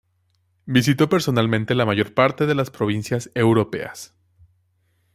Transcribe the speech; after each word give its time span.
Visitó 0.65 1.09
personalmente 1.09 1.75
la 1.75 1.85
mayor 1.85 2.15
parte 2.15 2.47
de 2.47 2.55
las 2.55 2.71
Provincias 2.71 3.29
europeas. 3.35 4.15